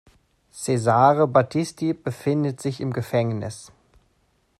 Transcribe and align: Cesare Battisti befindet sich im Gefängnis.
Cesare 0.51 1.27
Battisti 1.27 1.93
befindet 1.93 2.59
sich 2.59 2.81
im 2.81 2.91
Gefängnis. 2.91 3.71